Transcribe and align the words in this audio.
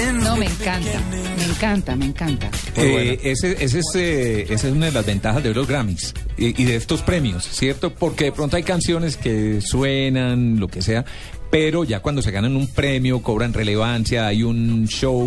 No, 0.22 0.36
me 0.36 0.46
encanta, 0.46 1.00
me 1.36 1.44
encanta, 1.44 1.96
me 1.96 2.04
encanta. 2.06 2.50
Eh, 2.76 3.20
ese, 3.22 3.62
ese 3.62 3.80
es, 3.80 3.94
eh, 3.94 4.42
esa 4.48 4.68
es 4.68 4.72
una 4.72 4.86
de 4.86 4.92
las 4.92 5.04
ventajas 5.04 5.42
de 5.42 5.52
los 5.52 5.66
Grammys 5.66 6.14
y, 6.36 6.60
y 6.60 6.64
de 6.64 6.76
estos 6.76 7.02
premios, 7.02 7.44
¿cierto? 7.44 7.92
Porque 7.94 8.24
de 8.24 8.32
pronto 8.32 8.56
hay 8.56 8.62
canciones 8.62 9.16
que 9.16 9.60
suenan, 9.60 10.58
lo 10.58 10.68
que 10.68 10.82
sea, 10.82 11.04
pero 11.50 11.84
ya 11.84 12.00
cuando 12.00 12.22
se 12.22 12.30
ganan 12.30 12.56
un 12.56 12.68
premio, 12.68 13.22
cobran 13.22 13.52
relevancia, 13.52 14.26
hay 14.26 14.42
un 14.42 14.86
show 14.86 15.18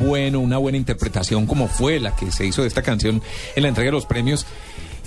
bueno, 0.00 0.40
una 0.40 0.58
buena 0.58 0.76
interpretación 0.76 1.46
como 1.46 1.68
fue 1.68 2.00
la 2.00 2.14
que 2.16 2.32
se 2.32 2.46
hizo 2.46 2.62
de 2.62 2.68
esta 2.68 2.82
canción 2.82 3.22
en 3.54 3.62
la 3.62 3.68
entrega 3.68 3.88
de 3.88 3.92
los 3.92 4.06
premios. 4.06 4.44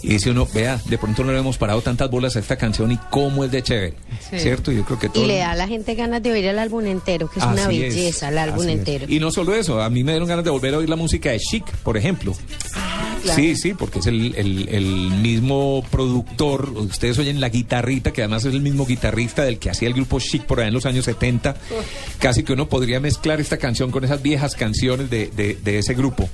Y 0.04 0.08
dice 0.10 0.32
uno, 0.32 0.48
vea, 0.54 0.82
de 0.86 0.98
pronto 0.98 1.24
no 1.24 1.32
le 1.32 1.40
hemos 1.40 1.58
parado 1.58 1.82
tantas 1.82 2.10
bolas 2.10 2.36
a 2.36 2.40
esta 2.40 2.56
canción 2.58 2.92
y 2.92 2.98
cómo 3.10 3.44
es 3.46 3.52
de 3.52 3.62
chévere, 3.62 3.94
Sí. 4.30 4.40
¿cierto? 4.40 4.72
Yo 4.72 4.84
creo 4.84 4.98
que 5.00 5.10
todo... 5.10 5.24
Y 5.24 5.28
le 5.28 5.38
da 5.38 5.52
a 5.52 5.56
la 5.56 5.68
gente 5.68 5.94
ganas 5.96 6.24
de 6.24 6.32
oír 6.32 6.46
el 6.46 6.58
álbum 6.60 6.86
entero, 6.88 7.30
que 7.30 7.40
es 7.40 7.46
una 7.46 7.62
es, 7.64 7.68
belleza 7.68 8.30
el 8.30 8.38
álbum 8.40 8.62
así 8.62 8.72
es. 8.72 8.78
entero. 8.80 9.06
Y 9.08 9.20
no 9.20 9.32
solo 9.32 9.54
eso, 9.56 9.82
a 9.82 9.90
mí 9.90 10.04
me 10.04 10.14
dieron 10.14 10.28
ganas 10.28 10.44
de 10.44 10.50
volver 10.52 10.74
a 10.74 10.78
oír 10.80 10.90
la 10.90 10.96
música 10.96 11.30
de 11.32 11.40
Chic, 11.40 11.66
por 11.84 11.98
ejemplo. 11.98 12.34
claro. 13.24 13.40
Sí, 13.40 13.56
sí, 13.56 13.74
porque 13.76 14.00
es 14.00 14.08
el, 14.08 14.34
el- 14.36 14.70
el 14.70 14.86
mismo 15.22 15.86
productor. 15.92 16.70
Ustedes 16.70 17.20
oyen 17.20 17.40
la 17.40 17.50
guitarrita, 17.50 18.12
que 18.12 18.22
además 18.24 18.44
es 18.46 18.54
el 18.56 18.62
mismo 18.62 18.88
guitarrista 18.88 19.44
del 19.44 19.60
que 19.60 19.70
hacía 19.70 19.88
el 19.88 19.94
grupo 19.94 20.20
Chic 20.20 20.44
por 20.46 20.60
allá 20.60 20.70
en 20.70 20.74
los 20.74 20.88
años 20.88 21.06
70. 21.06 21.56
Casi 22.18 22.42
que 22.44 22.54
uno 22.54 22.68
podría 22.68 23.00
mezclar 23.00 23.40
esta 23.40 23.58
canción 23.58 23.92
con 23.92 24.04
esas 24.04 24.24
viejas 24.24 24.56
canciones 24.56 25.10
de, 25.12 25.28
de- 25.28 25.56
de 25.64 25.78
ese 25.78 25.94
grupo. 25.94 26.28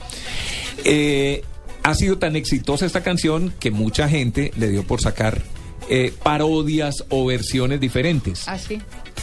Eh, 0.85 1.43
ha 1.87 1.95
sido 1.95 2.17
tan 2.17 2.35
exitosa 2.35 2.85
esta 2.85 3.01
canción 3.01 3.53
que 3.61 3.71
mucha 3.71 4.09
gente 4.09 4.51
le 4.57 4.67
dio 4.67 4.83
por 4.83 4.99
sacar 4.99 5.41
eh, 5.89 6.13
parodias 6.21 7.05
o 7.07 7.25
versiones 7.25 7.79
diferentes. 7.79 8.45
Ah, 8.45 8.57
sí. 8.57 8.81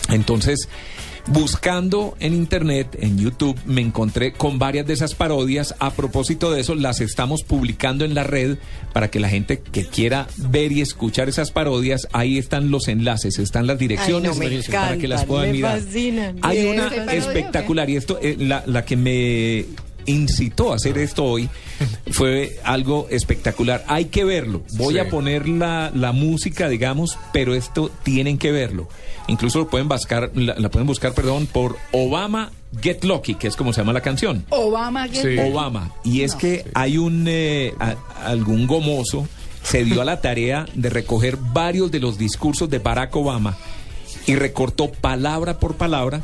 Entonces, 0.09 0.71
buscando 1.27 2.17
en 2.21 2.33
internet, 2.33 2.97
en 2.99 3.19
YouTube, 3.19 3.61
me 3.67 3.83
encontré 3.83 4.33
con 4.33 4.59
varias 4.59 4.87
de 4.87 4.95
esas 4.95 5.15
parodias. 5.15 5.75
A 5.79 5.91
propósito 5.91 6.51
de 6.51 6.63
eso, 6.63 6.75
las 6.75 7.03
estamos 7.03 7.43
publicando 7.43 8.07
en 8.07 8.15
la 8.15 8.25
red 8.25 8.57
para 8.95 9.11
que 9.11 9.21
la 9.21 9.29
gente 9.29 9.61
que 9.61 9.85
quiera 9.85 10.27
ver 10.39 10.73
y 10.73 10.81
escuchar 10.81 11.29
esas 11.29 11.51
parodias, 11.51 12.09
ahí 12.13 12.39
están 12.39 12.71
los 12.71 12.89
enlaces, 12.89 13.39
están 13.39 13.67
las 13.67 13.79
direcciones 13.79 14.33
Ay, 14.33 14.39
no, 14.39 14.57
me 14.57 14.63
para 14.63 14.97
que 14.97 15.07
las 15.07 15.27
puedan 15.27 15.49
me 15.49 15.53
mirar. 15.53 15.83
Hay 16.41 16.65
una 16.65 16.85
¿Esta 16.87 16.97
parodia 16.97 17.13
espectacular 17.13 17.91
y 17.91 17.97
esto, 17.97 18.19
eh, 18.23 18.37
la, 18.39 18.65
la 18.67 18.87
que 18.87 18.97
me 18.97 19.67
incitó 20.07 20.73
a 20.73 20.77
hacer 20.77 20.99
esto 20.99 21.25
hoy 21.25 21.49
fue 22.11 22.59
algo 22.65 23.07
espectacular. 23.11 23.85
Hay 23.89 24.07
que 24.07 24.25
verlo. 24.25 24.63
Voy 24.75 24.99
a 24.99 25.09
poner 25.09 25.49
la, 25.49 25.91
la 25.95 26.13
música, 26.13 26.69
digamos, 26.69 27.19
pero 27.33 27.55
esto 27.55 27.91
tienen 28.03 28.39
que 28.39 28.53
verlo. 28.53 28.89
Incluso 29.27 29.61
lo 29.61 29.69
pueden 29.69 29.89
buscar, 29.89 30.31
la, 30.35 30.55
la 30.59 30.69
pueden 30.71 30.87
buscar, 30.87 31.15
perdón, 31.15 31.47
por 31.47 31.77
Obama 31.93 32.51
Get 32.83 33.05
Lucky, 33.05 33.37
que 33.37 33.47
es 33.49 33.57
como 33.57 33.73
se 33.73 33.81
llama 33.81 33.93
la 33.95 34.03
canción. 34.03 34.45
Obama, 34.51 35.09
que 35.09 35.21
Obama. 35.51 35.93
Y 36.05 36.23
es 36.23 36.35
que 36.35 36.65
hay 36.75 36.99
un 36.99 37.25
eh, 37.29 37.73
a- 37.81 37.95
algún 38.27 38.67
gomoso 38.67 39.27
se 39.63 39.83
dio 39.85 40.03
a 40.03 40.05
la 40.05 40.21
tarea 40.21 40.67
de 40.75 40.91
recoger 40.91 41.39
varios 41.39 41.91
de 41.91 41.99
los 42.01 42.19
discursos 42.19 42.69
de 42.69 42.81
Barack 42.81 43.17
Obama 43.17 43.57
y 44.27 44.35
recortó 44.35 44.93
palabra 44.93 45.59
por 45.59 45.77
palabra 45.77 46.21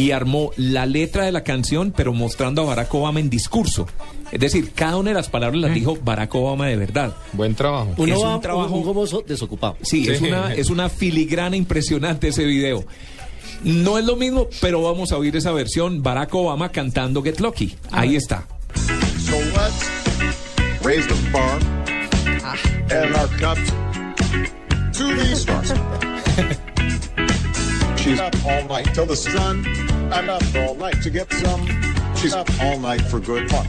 y 0.00 0.12
armó 0.12 0.50
la 0.56 0.86
letra 0.86 1.24
de 1.24 1.32
la 1.32 1.42
canción, 1.44 1.92
pero 1.96 2.12
mostrando 2.12 2.62
a 2.62 2.64
Barack 2.66 2.94
Obama 2.94 3.20
en 3.20 3.28
discurso. 3.30 3.86
Es 4.32 4.38
decir, 4.40 4.72
cada 4.74 4.96
una 4.96 5.10
de 5.10 5.14
las 5.14 5.28
palabras 5.28 5.60
las 5.60 5.74
dijo 5.74 5.98
Barack 6.02 6.34
Obama 6.34 6.66
de 6.66 6.76
verdad. 6.76 7.14
Buen 7.32 7.54
trabajo. 7.54 7.90
es 8.06 8.16
un 8.16 8.40
trabajo 8.40 8.74
un 8.74 8.82
gomoso 8.84 9.22
desocupado. 9.26 9.76
Sí, 9.82 10.08
Es, 10.08 10.18
Sí. 10.18 10.26
una, 10.28 10.54
es 10.54 10.70
una 10.70 10.88
filigrana 10.88 11.56
impresionante 11.56 12.28
ese 12.28 12.44
video. 12.44 12.84
No 13.64 13.98
es 13.98 14.04
lo 14.04 14.16
mismo, 14.16 14.46
pero 14.60 14.80
vamos 14.82 15.12
a 15.12 15.18
oír 15.18 15.36
esa 15.36 15.52
versión. 15.52 16.02
Barack 16.02 16.34
Obama 16.34 16.70
cantando 16.70 17.22
Get 17.22 17.40
Lucky. 17.40 17.74
Ahí 17.90 18.16
está. 18.16 18.46
So 19.18 19.36
let's 19.36 19.90
raise 20.82 21.06
the 21.06 21.14
bar 21.32 21.58
and 22.90 23.14
our 23.16 23.28
cups 23.38 23.72
to 24.96 25.04
the 25.14 25.36
stars. 25.36 25.74
She's 28.10 28.18
up 28.18 28.34
all 28.44 28.66
night 28.66 28.92
till 28.92 29.06
the 29.06 29.14
sun. 29.14 29.64
I'm 30.10 30.28
up 30.28 30.42
all 30.56 30.74
night 30.74 31.00
to 31.02 31.10
get 31.10 31.32
some. 31.32 31.64
She's 32.16 32.34
up 32.34 32.50
all 32.60 32.76
night 32.80 33.02
for 33.02 33.20
good 33.20 33.48
fun. 33.48 33.68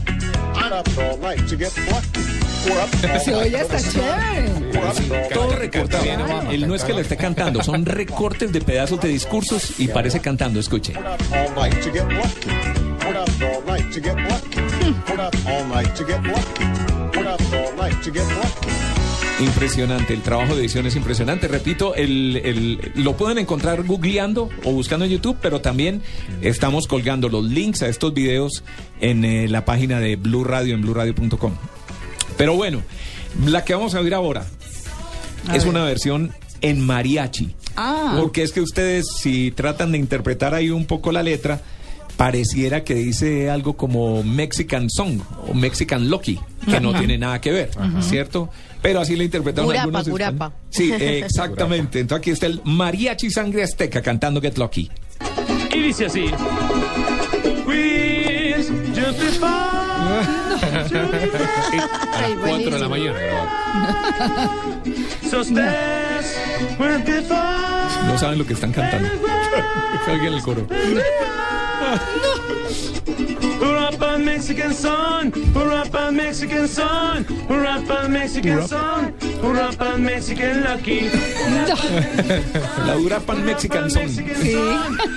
I'm 0.56 0.72
up 0.72 0.88
all 0.98 1.16
night 1.18 1.46
to 1.46 1.56
get 1.56 1.70
lucky. 1.86 2.22
We're 2.66 2.80
up 2.80 2.90
all 3.08 3.20
Se 3.20 3.34
oye 3.36 3.50
till 3.50 3.68
the 3.68 3.74
hasta 3.76 3.78
sun. 3.78 4.02
chévere. 4.02 5.28
Todo 5.32 5.54
recortado. 5.54 6.50
Él 6.50 6.66
no 6.66 6.74
es 6.74 6.82
que 6.82 6.92
lo 6.92 6.98
esté 6.98 7.16
cantando, 7.16 7.62
son 7.62 7.86
recortes 7.86 8.52
de 8.52 8.60
pedazos 8.60 9.00
de 9.00 9.10
discursos 9.10 9.78
y 9.78 9.86
parece 9.86 10.18
cantando. 10.18 10.58
Escuche. 10.58 10.92
Impresionante, 19.40 20.14
el 20.14 20.22
trabajo 20.22 20.54
de 20.54 20.60
edición 20.60 20.86
es 20.86 20.94
impresionante. 20.94 21.48
Repito, 21.48 21.94
el, 21.96 22.36
el- 22.44 22.92
lo 22.96 23.16
pueden 23.16 23.38
encontrar 23.38 23.82
googleando 23.82 24.48
o 24.64 24.72
buscando 24.72 25.04
en 25.04 25.10
YouTube, 25.10 25.36
pero 25.42 25.60
también 25.60 26.02
estamos 26.42 26.86
colgando 26.86 27.28
los 27.28 27.44
links 27.44 27.82
a 27.82 27.88
estos 27.88 28.14
videos 28.14 28.62
en 29.00 29.24
eh, 29.24 29.48
la 29.48 29.64
página 29.64 29.98
de 29.98 30.14
Blue 30.16 30.44
Radio, 30.44 30.74
en 30.74 30.82
blueradio.com. 30.82 31.54
Pero 32.36 32.54
bueno, 32.54 32.82
la 33.44 33.64
que 33.64 33.74
vamos 33.74 33.94
a 33.96 34.00
oír 34.00 34.14
ahora 34.14 34.46
es 35.52 35.64
una 35.64 35.84
versión 35.84 36.32
en 36.60 36.80
mariachi. 36.80 37.52
Ah. 37.74 38.16
Porque 38.20 38.42
es 38.44 38.52
que 38.52 38.60
ustedes, 38.60 39.06
si 39.18 39.50
tratan 39.50 39.92
de 39.92 39.98
interpretar 39.98 40.54
ahí 40.54 40.70
un 40.70 40.84
poco 40.86 41.10
la 41.10 41.22
letra, 41.24 41.62
pareciera 42.22 42.84
que 42.84 42.94
dice 42.94 43.50
algo 43.50 43.76
como 43.76 44.22
Mexican 44.22 44.88
Song 44.88 45.20
o 45.48 45.54
Mexican 45.54 46.08
Lucky, 46.08 46.38
que 46.70 46.80
no 46.80 46.96
tiene 46.96 47.18
nada 47.18 47.40
que 47.40 47.50
ver, 47.50 47.70
¿cierto? 48.00 48.48
Pero 48.80 49.00
así 49.00 49.16
lo 49.16 49.24
interpretaron 49.24 49.68
Curapa, 49.68 49.98
algunos. 49.98 50.52
Sí, 50.70 50.92
exactamente. 51.00 51.98
Entonces 51.98 52.22
aquí 52.22 52.30
está 52.30 52.46
el 52.46 52.60
mariachi 52.62 53.28
sangre 53.28 53.64
azteca 53.64 54.02
cantando 54.02 54.40
Get 54.40 54.56
Lucky. 54.56 54.88
Y 55.74 55.82
dice 55.82 56.06
así. 56.06 56.26
A 62.12 62.20
las 62.20 62.38
4 62.38 62.70
de 62.70 62.78
la 62.78 62.88
mañana. 62.88 63.18
No 68.06 68.18
saben 68.18 68.38
lo 68.38 68.46
que 68.46 68.52
están 68.52 68.72
cantando. 68.72 69.08
Alguien 70.06 70.28
en 70.28 70.34
el 70.34 70.42
coro. 70.42 70.66
Hurrah, 73.60 74.18
Mexican 74.18 74.74
son, 74.74 75.32
hurrah, 75.54 76.10
Mexican 76.10 76.68
son, 76.68 77.26
hurrah, 77.48 78.08
Mexican 78.08 78.68
son, 78.68 79.14
hurrah, 79.42 79.96
Mexican 79.98 80.62
lucky. 80.64 81.00
La 82.86 82.94
dura 82.94 83.20
pan 83.20 83.44
Mexican 83.44 83.90
Song. 83.90 84.08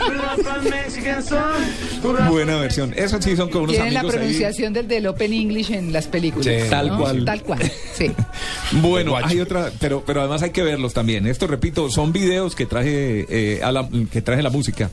Hurrah, 0.05 0.61
Mexican 0.69 1.23
son. 1.23 2.29
Buena 2.29 2.57
versión. 2.57 2.93
Esos 2.95 3.23
sí 3.23 3.35
son 3.35 3.49
como 3.49 3.63
unos 3.65 3.75
Tienen 3.75 3.93
la 3.93 4.01
amigos 4.01 4.15
ahí. 4.15 4.19
pronunciación 4.19 4.73
del, 4.73 4.87
del 4.87 5.07
Open 5.07 5.33
English 5.33 5.71
en 5.71 5.91
las 5.91 6.07
películas. 6.07 6.45
Sí. 6.45 6.69
Tal 6.69 6.87
¿no? 6.89 6.99
cual. 6.99 7.25
Tal 7.25 7.41
cual, 7.43 7.71
sí. 7.93 8.11
Bueno, 8.81 9.15
hay 9.15 9.39
otra, 9.39 9.71
pero, 9.79 10.03
pero 10.05 10.21
además 10.21 10.41
hay 10.41 10.49
que 10.49 10.63
verlos 10.63 10.93
también. 10.93 11.27
Esto, 11.27 11.47
repito, 11.47 11.89
son 11.89 12.11
videos 12.11 12.55
que 12.55 12.65
traje, 12.65 13.25
eh, 13.29 13.61
a 13.63 13.71
la, 13.71 13.87
que 14.11 14.21
traje 14.21 14.41
la 14.41 14.49
música. 14.49 14.89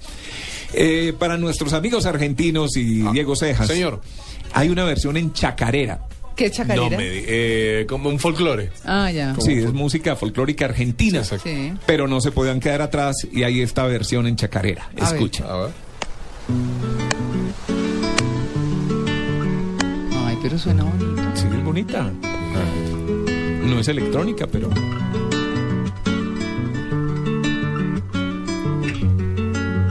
Eh, 0.74 1.12
para 1.18 1.36
nuestros 1.36 1.72
amigos 1.72 2.06
argentinos 2.06 2.76
y 2.76 3.04
ah, 3.06 3.10
Diego 3.12 3.36
Cejas. 3.36 3.66
Señor. 3.66 4.00
Hay 4.54 4.68
una 4.68 4.84
versión 4.84 5.16
en 5.16 5.32
chacarera. 5.32 6.00
¿Qué 6.36 6.50
chacarera? 6.50 6.88
No, 6.88 6.96
me, 6.96 7.06
eh, 7.06 7.86
como 7.88 8.08
un 8.08 8.18
folclore. 8.18 8.70
Ah, 8.84 9.10
ya. 9.10 9.34
Sí, 9.38 9.52
es 9.52 9.72
música 9.72 10.16
folclórica 10.16 10.64
argentina. 10.64 11.22
Sí. 11.24 11.74
Pero 11.86 12.08
no 12.08 12.20
se 12.20 12.32
podían 12.32 12.60
quedar 12.60 12.82
atrás 12.82 13.16
y 13.30 13.42
hay 13.42 13.60
esta 13.60 13.84
versión 13.84 14.26
en 14.26 14.36
chacarera. 14.36 14.90
A 15.00 15.12
Escucha. 15.12 15.44
A 15.44 15.56
ver. 15.62 15.70
Ay, 20.24 20.38
pero 20.42 20.58
suena 20.58 20.84
bonita. 20.84 21.32
Sí, 21.34 21.46
es 21.50 21.64
bonita. 21.64 22.12
No 23.64 23.78
es 23.78 23.88
electrónica, 23.88 24.46
pero... 24.46 24.70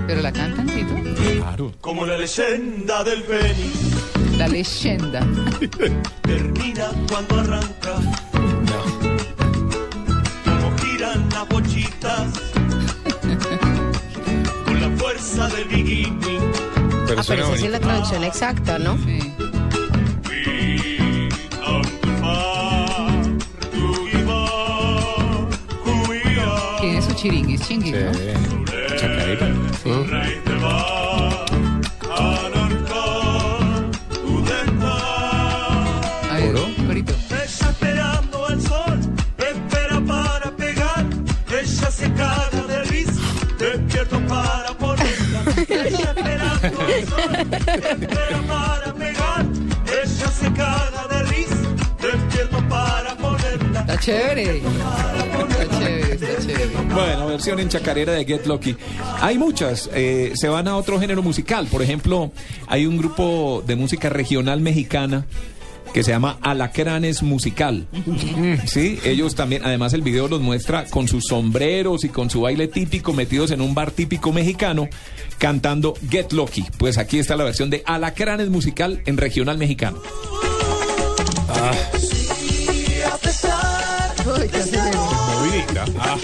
Pero 0.07 0.21
la 0.21 0.33
canta. 0.33 0.60
Tito? 0.85 0.95
Claro. 1.37 1.71
Como 1.81 2.05
la 2.05 2.17
leyenda 2.17 3.03
del 3.03 3.23
Fénix 3.23 4.37
La 4.37 4.47
leyenda. 4.47 5.19
termina 6.23 6.89
cuando 7.09 7.39
arranca. 7.39 7.93
Como 10.43 10.77
giran 10.77 11.29
las 11.29 11.49
bochitas 11.49 12.39
con 14.65 14.81
la 14.81 14.89
fuerza 14.97 15.47
del 15.49 15.67
bikini. 15.67 16.37
Ah, 17.17 17.23
pero 17.27 17.43
esa 17.43 17.57
sí 17.57 17.65
es 17.65 17.71
la 17.71 17.79
traducción 17.79 18.23
exacta, 18.23 18.79
¿no? 18.79 18.97
Sí. 18.97 19.19
Tiene 26.79 27.01
su 27.01 27.13
chiringuis, 27.13 27.61
chinguis, 27.67 27.93
¿no? 27.93 28.80
Chacarera. 29.01 29.47
A 36.29 36.35
ver, 36.35 36.53
corito. 36.85 37.13
Ella 37.31 37.69
esperando 37.71 38.45
al 38.45 38.61
sol, 38.61 38.99
espera 39.39 39.99
para 40.01 40.51
pegar. 40.55 41.03
Ella 41.49 41.91
se 41.91 42.13
caga 42.13 42.61
de 42.67 42.83
risa, 42.83 43.21
despierto 43.57 44.19
para 44.27 44.71
ponerla. 44.77 45.41
Ella 45.67 46.13
esperando 46.15 46.81
al 46.81 47.07
sol, 47.07 47.35
espera 47.73 48.39
para 48.47 48.93
pegar. 48.93 49.45
Ella 49.87 50.27
se 50.39 50.53
caga 50.53 51.07
de 51.09 51.23
risa, 51.23 51.55
despierto 51.99 52.59
para 52.69 53.15
ponerla. 53.17 53.79
Está 53.79 53.97
chévere. 53.97 54.61
Bueno, 56.93 57.27
versión 57.27 57.59
en 57.59 57.69
chacarera 57.69 58.13
de 58.13 58.25
Get 58.25 58.45
Lucky. 58.45 58.75
Hay 59.19 59.37
muchas, 59.37 59.89
eh, 59.93 60.33
se 60.35 60.47
van 60.47 60.67
a 60.67 60.77
otro 60.77 60.99
género 60.99 61.21
musical. 61.21 61.67
Por 61.67 61.81
ejemplo, 61.81 62.31
hay 62.67 62.85
un 62.85 62.97
grupo 62.97 63.63
de 63.65 63.75
música 63.75 64.09
regional 64.09 64.61
mexicana 64.61 65.25
que 65.93 66.03
se 66.03 66.11
llama 66.11 66.37
Alacranes 66.41 67.21
Musical. 67.21 67.87
Sí, 68.65 68.99
ellos 69.03 69.35
también, 69.35 69.63
además 69.65 69.93
el 69.93 70.01
video 70.01 70.27
los 70.27 70.39
muestra 70.41 70.85
con 70.85 71.07
sus 71.07 71.25
sombreros 71.25 72.03
y 72.03 72.09
con 72.09 72.29
su 72.29 72.41
baile 72.41 72.67
típico 72.67 73.13
metidos 73.13 73.51
en 73.51 73.61
un 73.61 73.73
bar 73.73 73.91
típico 73.91 74.31
mexicano 74.31 74.87
cantando 75.37 75.93
Get 76.09 76.31
Lucky. 76.31 76.65
Pues 76.77 76.97
aquí 76.97 77.19
está 77.19 77.35
la 77.35 77.43
versión 77.43 77.69
de 77.69 77.83
Alacranes 77.85 78.49
Musical 78.49 79.01
en 79.05 79.17
regional 79.17 79.57
mexicano. 79.57 80.01
Y 81.99 82.00
Voy 86.11 86.19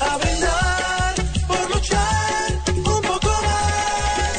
a 0.00 0.16
brindar 0.16 1.14
por 1.48 1.70
luchar 1.74 2.62
un 2.68 3.02
poco 3.02 3.26
más. 3.26 4.38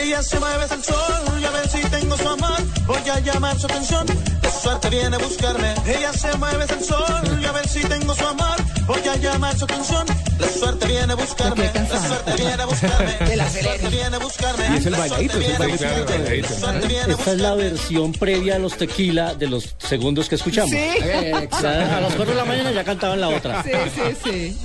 Ella 0.00 0.22
se 0.22 0.40
mueve 0.40 0.64
al 0.70 0.82
sol 0.82 1.38
y 1.38 1.44
a 1.44 1.50
ver 1.50 1.68
si 1.68 1.80
tengo 1.90 2.16
su 2.16 2.28
amor. 2.28 2.62
Voy 2.86 3.08
a 3.10 3.20
llamar 3.20 3.58
su 3.58 3.66
atención. 3.66 4.06
De 4.06 4.50
suerte 4.50 4.88
viene 4.88 5.16
a 5.16 5.18
buscarme. 5.18 5.74
Ella 5.84 6.14
se 6.14 6.34
mueve 6.38 6.64
al 6.64 6.82
sol 6.82 7.38
y 7.42 7.44
a 7.44 7.52
ver 7.52 7.68
si 7.68 7.80
tengo 7.80 8.14
su 8.14 8.26
amor. 8.26 8.56
Voy 8.86 9.00
a 9.08 9.16
llamar 9.16 9.58
su 9.58 9.64
atención. 9.64 10.06
La 10.38 10.48
suerte 10.48 10.86
viene 10.86 11.12
a 11.12 11.16
buscarme. 11.16 11.70
La 11.74 11.86
suerte 11.86 12.34
viene 12.36 12.62
a 12.62 12.66
buscarme. 12.66 13.36
La 13.36 13.50
suerte 13.50 13.88
viene 13.88 14.16
a 14.16 14.18
buscarme. 14.18 14.64
Y 14.70 14.76
es 14.76 14.86
el 14.86 14.92
La 14.92 14.98
bailadito, 14.98 15.32
suerte 15.32 15.74
es 15.74 15.82
el 15.82 16.04
bailadito. 16.04 17.12
Esta 17.12 17.32
es 17.32 17.40
la 17.40 17.54
versión 17.54 18.12
previa 18.12 18.56
a 18.56 18.58
los 18.58 18.76
tequila 18.76 19.34
de 19.34 19.48
los 19.48 19.74
segundos 19.78 20.28
que 20.28 20.36
escuchamos. 20.36 20.70
Ya 20.70 21.96
a 21.96 22.00
las 22.00 22.14
4 22.14 22.24
de 22.26 22.34
la 22.34 22.44
mañana 22.44 22.70
ya 22.70 22.84
cantaban 22.84 23.20
la 23.20 23.28
otra. 23.28 23.62
Sí, 23.62 23.70
sí, 23.94 24.16
sí. 24.24 24.56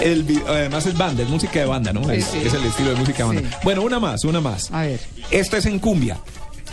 El 0.02 0.42
además 0.46 0.86
es 0.86 0.96
banda, 0.96 1.22
es 1.22 1.28
música 1.28 1.58
de 1.58 1.66
banda, 1.66 1.92
¿no? 1.92 2.08
es, 2.10 2.24
sí. 2.24 2.38
es 2.44 2.54
el 2.54 2.64
estilo 2.64 2.90
de 2.90 2.96
música 2.96 3.18
de 3.18 3.34
banda. 3.34 3.50
Sí. 3.50 3.56
Bueno, 3.64 3.82
una 3.82 3.98
más, 3.98 4.24
una 4.24 4.40
más. 4.40 4.70
A 4.72 4.82
ver. 4.82 5.00
Esta 5.30 5.58
es 5.58 5.66
en 5.66 5.78
cumbia. 5.80 6.18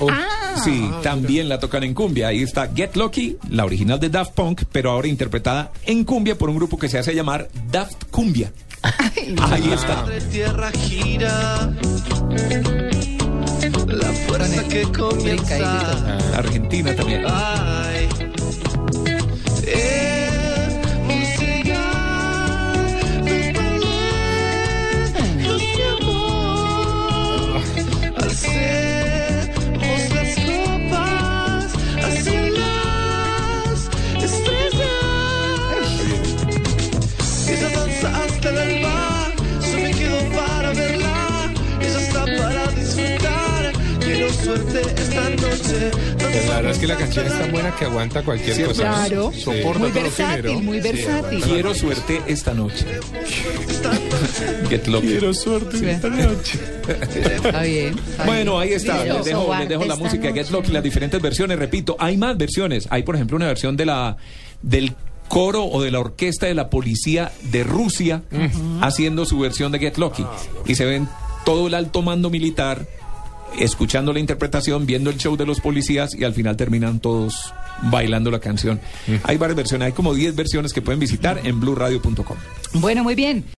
Ah. 0.01 0.55
Sí, 0.63 0.89
también 1.03 1.49
la 1.49 1.59
tocan 1.59 1.83
en 1.83 1.93
cumbia. 1.93 2.27
Ahí 2.27 2.41
está 2.41 2.69
Get 2.73 2.95
Lucky, 2.95 3.37
la 3.49 3.65
original 3.65 3.99
de 3.99 4.09
Daft 4.09 4.33
Punk, 4.33 4.63
pero 4.71 4.91
ahora 4.91 5.07
interpretada 5.07 5.71
en 5.85 6.03
cumbia 6.03 6.37
por 6.37 6.49
un 6.49 6.55
grupo 6.55 6.77
que 6.77 6.89
se 6.89 6.97
hace 6.97 7.13
llamar 7.13 7.49
Daft 7.71 8.05
Cumbia. 8.11 8.51
Ahí 8.81 9.71
está. 9.71 9.95
Madre 9.95 10.21
tierra 10.21 10.71
gira. 10.71 11.73
La 13.87 14.11
fuerza 14.27 14.67
que 14.67 14.83
comienza. 14.91 16.17
Argentina 16.37 16.95
también. 16.95 17.23
Ay. 17.27 17.94
Pues 45.59 46.47
la 46.49 46.55
verdad 46.57 46.71
es 46.71 46.77
que 46.79 46.87
la 46.87 46.95
canción 46.97 47.25
es 47.27 47.37
tan 47.37 47.51
buena 47.51 47.75
que 47.75 47.85
aguanta 47.85 48.23
cualquier 48.23 48.55
Cierto. 48.55 48.73
cosa. 48.75 49.05
Claro. 49.07 49.31
Soporta 49.33 49.79
Muy 49.79 49.89
todo 49.91 50.03
versátil, 50.03 50.41
género. 50.43 50.59
muy 50.61 50.81
Sí, 50.81 50.87
versátil. 50.91 51.43
Quiero 51.43 51.73
suerte 51.75 52.21
esta 52.27 52.53
noche. 52.53 52.85
Get 54.69 54.87
Lucky. 54.87 55.07
Quiero 55.07 55.33
suerte 55.33 55.77
Sí. 55.79 55.85
esta 55.85 56.09
noche. 56.09 56.59
Está 57.35 57.61
bien. 57.63 57.95
está 58.09 58.25
Bueno, 58.25 58.59
ahí 58.59 58.73
está. 58.73 58.97
Quiero 59.01 59.17
Les 59.17 59.25
dejo, 59.25 59.55
les 59.57 59.69
dejo 59.69 59.85
la 59.85 59.95
música 59.95 60.27
de 60.27 60.33
Get. 60.33 60.49
Lucky, 60.51 60.71
las 60.71 60.83
diferentes 60.83 61.21
versiones. 61.21 61.57
Repito, 61.59 61.95
hay 61.99 62.17
más 62.17 62.37
versiones. 62.37 62.87
Hay, 62.89 63.03
por 63.03 63.15
ejemplo, 63.15 63.37
una 63.37 63.47
versión 63.47 63.75
de 63.77 63.85
la 63.85 64.17
del 64.61 64.93
coro 65.27 65.65
o 65.65 65.81
de 65.81 65.89
la 65.91 65.99
orquesta 65.99 66.45
de 66.45 66.53
la 66.53 66.69
policía 66.69 67.31
de 67.51 67.63
Rusia 67.63 68.21
haciendo 68.81 69.25
su 69.25 69.39
versión 69.39 69.71
de 69.71 69.79
Get 69.79 69.97
Lucky. 69.97 70.25
Y 70.65 70.75
se 70.75 70.85
ven 70.85 71.07
todo 71.45 71.67
el 71.67 71.73
alto 71.73 72.01
mando 72.01 72.29
militar 72.29 72.85
escuchando 73.59 74.13
la 74.13 74.19
interpretación, 74.19 74.85
viendo 74.85 75.09
el 75.09 75.17
show 75.17 75.37
de 75.37 75.45
los 75.45 75.61
policías 75.61 76.13
y 76.15 76.23
al 76.23 76.33
final 76.33 76.57
terminan 76.57 76.99
todos 76.99 77.53
bailando 77.83 78.31
la 78.31 78.39
canción. 78.39 78.79
Hay 79.23 79.37
varias 79.37 79.55
versiones, 79.55 79.87
hay 79.87 79.91
como 79.93 80.13
10 80.13 80.35
versiones 80.35 80.73
que 80.73 80.81
pueden 80.81 80.99
visitar 80.99 81.39
en 81.43 81.59
blueradio.com. 81.59 82.37
Bueno, 82.73 83.03
muy 83.03 83.15
bien. 83.15 83.45